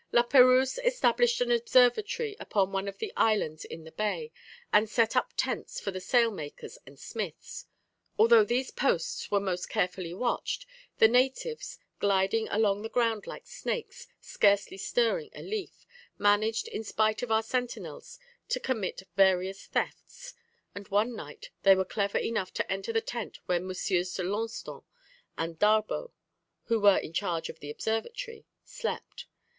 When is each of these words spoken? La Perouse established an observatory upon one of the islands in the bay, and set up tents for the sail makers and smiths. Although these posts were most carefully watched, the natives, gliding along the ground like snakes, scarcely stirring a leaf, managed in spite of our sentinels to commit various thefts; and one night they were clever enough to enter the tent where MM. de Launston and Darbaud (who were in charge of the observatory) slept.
La 0.11 0.23
Perouse 0.23 0.79
established 0.79 1.41
an 1.41 1.51
observatory 1.51 2.35
upon 2.39 2.71
one 2.71 2.87
of 2.87 2.97
the 2.97 3.13
islands 3.15 3.63
in 3.63 3.83
the 3.83 3.91
bay, 3.91 4.31
and 4.73 4.89
set 4.89 5.15
up 5.15 5.31
tents 5.37 5.79
for 5.79 5.91
the 5.91 5.99
sail 6.01 6.31
makers 6.31 6.79
and 6.87 6.97
smiths. 6.97 7.67
Although 8.17 8.43
these 8.43 8.71
posts 8.71 9.29
were 9.29 9.39
most 9.39 9.69
carefully 9.69 10.11
watched, 10.15 10.65
the 10.97 11.07
natives, 11.07 11.77
gliding 11.99 12.47
along 12.47 12.81
the 12.81 12.89
ground 12.89 13.27
like 13.27 13.45
snakes, 13.45 14.07
scarcely 14.19 14.75
stirring 14.75 15.29
a 15.35 15.43
leaf, 15.43 15.85
managed 16.17 16.67
in 16.69 16.83
spite 16.83 17.21
of 17.21 17.31
our 17.31 17.43
sentinels 17.43 18.17
to 18.49 18.59
commit 18.59 19.03
various 19.15 19.67
thefts; 19.67 20.33
and 20.73 20.87
one 20.87 21.15
night 21.15 21.51
they 21.61 21.75
were 21.75 21.85
clever 21.85 22.17
enough 22.17 22.51
to 22.55 22.71
enter 22.71 22.91
the 22.91 23.01
tent 23.01 23.37
where 23.45 23.59
MM. 23.59 24.15
de 24.15 24.23
Launston 24.23 24.81
and 25.37 25.59
Darbaud 25.59 26.09
(who 26.63 26.79
were 26.79 26.97
in 26.97 27.13
charge 27.13 27.49
of 27.49 27.59
the 27.59 27.69
observatory) 27.69 28.47
slept. 28.63 29.27